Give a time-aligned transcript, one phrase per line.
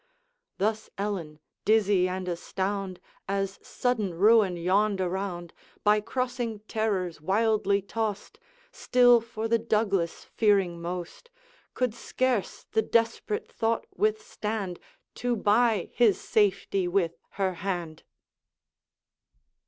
[0.57, 8.39] Thus Ellen, dizzy and astound, As sudden ruin yawned around, By crossing terrors wildly tossed,
[8.71, 11.29] Still for the Douglas fearing most,
[11.75, 14.79] Could scarce the desperate thought withstand,
[15.21, 18.01] To buy his safety with her hand.